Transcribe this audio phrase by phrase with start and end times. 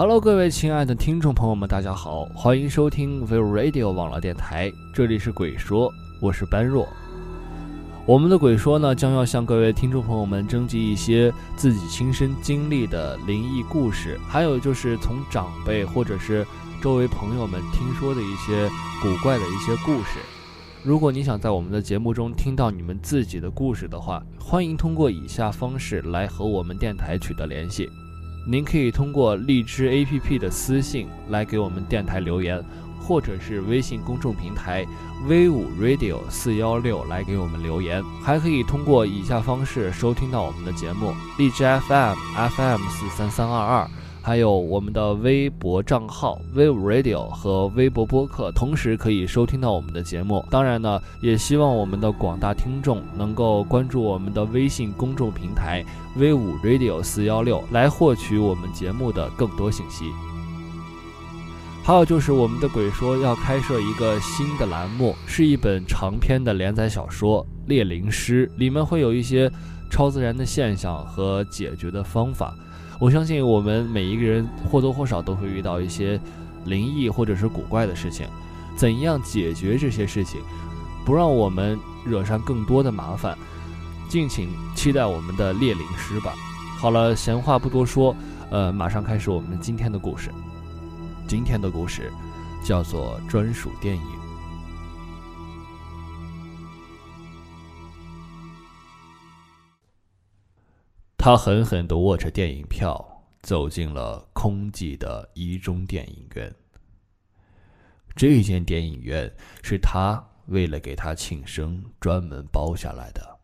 [0.00, 6.88] Hello，各位亲爱的听众朋友们，大家好，欢迎收听 View Radio 网络电台，这里是鬼说，我是般若。
[8.06, 16.46] 我们的鬼说呢，将要向各位听众朋友们征集一些自己亲身经历的灵异故事，还有就是从长辈或者是
[16.80, 18.70] 周围朋友们听说的一些
[19.02, 20.18] 古怪的一些故事。
[20.82, 27.86] 如果你想在我们的节目中听到你们自己的故事的话，欢迎通过以下方式来和我们电台取得联系。
[28.46, 32.62] 您可以通过荔枝 APP 的私信来给我们电台留言，
[33.00, 34.84] 或者是微信公众平台
[35.28, 42.16] V 五 Radio 四幺六来给我们留言，还可以通过以下方式收听到我们的节目：荔枝 FM
[42.56, 43.90] FM 四三三二二，
[44.22, 50.44] 还有我们的微博账号 V 五 Radio 和微博播客，同时可以收听到我们的节目。
[50.50, 55.84] 当然呢，也希望我们的广大听众能够关注我们的微信公众平台。
[56.16, 60.04] V 五 Radio 四幺六来获取我们节目的更多信息。
[61.82, 69.50] 还有就是我们的鬼说要开设一个新的栏目，是一本长篇的连载小说《猎灵师》，里面会有一些
[69.90, 72.54] 超自然的现象和解决的方法。
[73.00, 76.20] 我相信我们每一个人或多或少都会遇到一些
[76.66, 78.26] 灵异或者是古怪的事情，
[78.76, 80.38] 怎样解决这些事情，
[81.02, 83.36] 不让我们惹上更多的麻烦？
[84.06, 86.34] 敬请期待我们的猎灵师吧。
[86.78, 88.14] 好了，闲话不多说，
[88.50, 90.30] 呃，马上开始我们今天的故事。
[91.26, 92.12] 今天的故事
[92.62, 94.19] 叫做专属电影。
[101.22, 102.98] 他狠狠地握着电影票，
[103.42, 106.50] 走进了空寂的一中电影院。
[108.16, 109.30] 这间电影院
[109.62, 113.38] 是他为了给他庆生专门包下来的。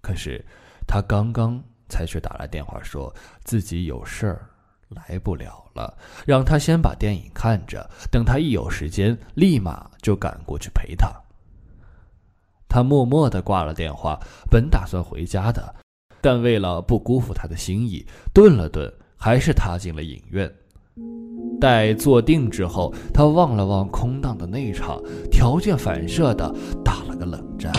[0.00, 0.42] 可是，
[0.86, 4.48] 他刚刚才去打来电话，说自己有事儿
[4.88, 5.94] 来不了了，
[6.26, 11.12] 让他先把电影看着，等他一有时间，立马就赶过去陪他。
[12.66, 14.18] 他默默的挂了电话，
[14.50, 15.74] 本打算回家的，
[16.22, 20.50] 但为了不辜负他的心意，顿了顿，还是踏进了影院。
[21.60, 27.72] 待坐定之后，他望了望空荡的内场，条件反射的打了个冷战。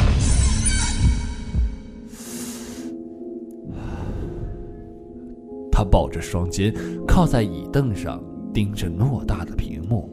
[5.72, 6.74] 他抱着双肩，
[7.08, 8.22] 靠在椅凳上，
[8.54, 10.10] 盯着偌大的屏幕。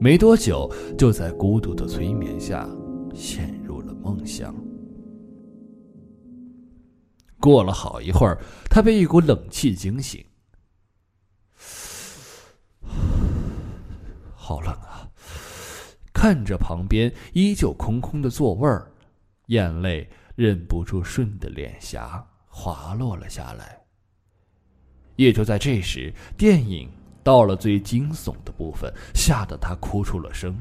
[0.00, 2.68] 没多久，就在孤独的催眠下，
[3.12, 4.54] 陷入了梦乡。
[7.44, 8.38] 过了好一会儿，
[8.70, 10.24] 他被一股冷气惊醒。
[14.34, 15.06] 好冷啊！
[16.14, 18.90] 看着旁边依旧空空的座位儿，
[19.48, 23.78] 眼泪忍不住顺着脸颊滑落了下来。
[25.16, 26.90] 也就在这时，电影
[27.22, 30.58] 到了最惊悚的部分，吓得他哭出了声。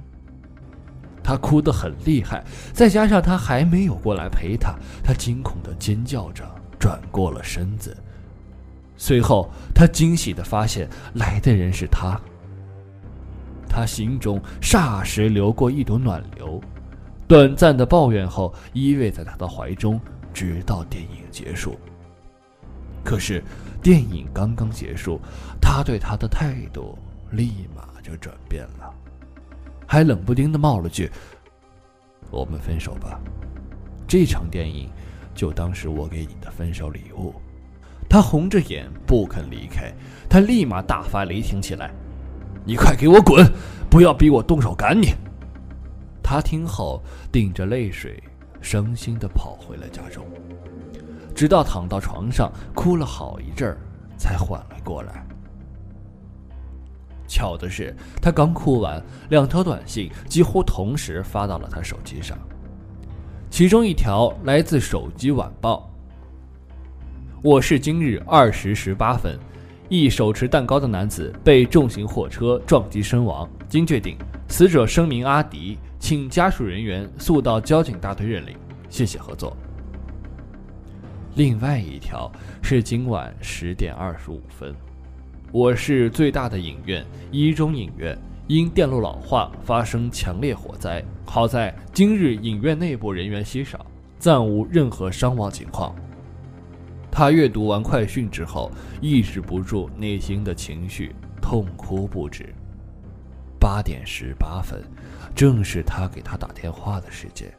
[1.23, 2.43] 他哭得很厉害，
[2.73, 6.43] 再加上他还没有过来陪他，他惊恐的尖叫着，
[6.83, 7.95] 转过了身子。
[8.97, 12.19] 随后，他惊喜的发现来的人是他。
[13.69, 16.59] 他心中霎时流过一朵暖流，
[17.25, 19.97] 短暂的抱怨后，依偎在他的怀中，
[20.33, 21.79] 直到电影结束。
[23.01, 23.41] 可是，
[23.81, 25.21] 电影刚刚结束，
[25.61, 26.97] 他对他的态度
[27.31, 28.93] 立马就转变了，
[29.87, 31.09] 还冷不丁的冒了句
[32.29, 33.21] ：“我们分手吧。”
[34.05, 34.89] 这场电影
[35.33, 37.33] 就当是我给你的分手礼物。
[38.09, 39.91] 他红着眼不肯离开，
[40.29, 41.91] 他立马大发雷霆起来
[42.63, 43.43] ：“你快给我滚！
[43.89, 45.13] 不要逼我动手赶你！”
[46.21, 47.01] 他听后，
[47.31, 48.21] 顶着泪水
[48.61, 50.25] 伤心的跑回了家中，
[51.33, 53.77] 直到躺到床上哭了好一阵儿，
[54.17, 55.25] 才缓了过来。
[57.27, 62.37] 巧的是，他刚哭完，两条短信几乎同时发到了他手机上，
[63.53, 65.87] 其中一条来自手机晚报
[67.43, 69.37] ：“我是今日二时十八分。”
[69.89, 74.17] 一手持蛋糕的男子被重型货车撞击身亡，经确定，
[74.47, 78.55] 死者声名阿迪，请家属人员速到交警大队认领，
[78.89, 79.55] 谢谢合作。
[81.35, 82.31] 另外一条
[82.63, 84.73] 是今晚十点二十五分，
[85.51, 88.17] 我市最大的影院一中影院
[88.47, 93.85] 因电路老化发生强烈火灾，好在今日影院内部人员稀少，
[94.19, 95.95] 暂无任何伤亡情况。
[97.09, 98.69] 他阅读完快讯之后，
[98.99, 102.53] 抑制不住内心的情绪，痛哭不止。
[103.57, 104.83] 八点十八分，
[105.33, 107.49] 正是他给他打电话的时间。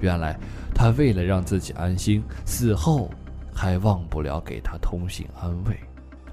[0.00, 0.38] 原来，
[0.72, 3.10] 他为了让自己安心，死后
[3.52, 5.76] 还忘不了给他通信安慰，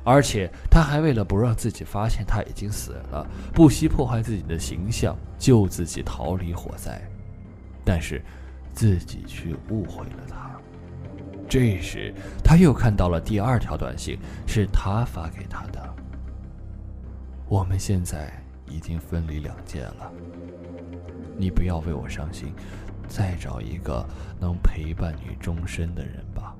[0.06, 7.02] 而且他还为了不让自己发现他已经死了，不惜破坏自己的形象，救自己逃离火灾。
[7.84, 8.24] 但是，
[8.72, 10.52] 自己却误会了他。
[11.50, 12.14] 这时，
[12.44, 14.18] 他又看到了第二条短信，
[14.48, 15.96] 是他发给他的。
[17.48, 18.32] 我们现在
[18.68, 20.12] 已经分离两界了，
[21.38, 22.54] 你不要为我伤心，
[23.08, 24.04] 再找一个
[24.40, 26.56] 能陪伴你终身的人吧。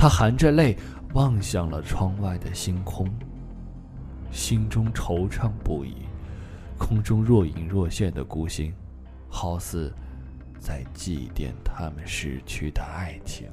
[0.00, 0.76] 他含着泪
[1.14, 3.10] 望向了窗外的星空，
[4.30, 6.06] 心中惆怅不已，
[6.78, 8.72] 空中若隐若现的孤星，
[9.28, 9.92] 好似
[10.56, 13.48] 在祭奠他们逝去的爱情。